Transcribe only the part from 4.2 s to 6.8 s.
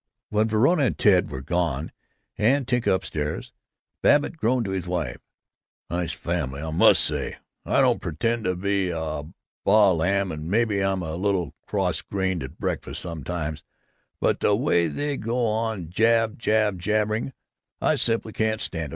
groaned to his wife: "Nice family, I